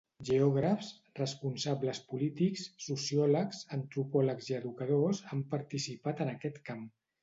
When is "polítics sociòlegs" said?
2.15-3.63